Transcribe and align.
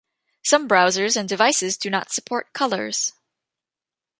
Some 0.43 0.67
browsers 0.67 1.15
and 1.15 1.29
devices 1.29 1.77
do 1.77 1.91
not 1.91 2.09
support 2.11 2.53
colors. 2.53 3.13